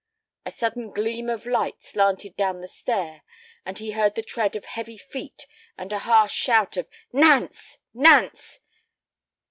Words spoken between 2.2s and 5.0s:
down the stair, and he heard the tread of heavy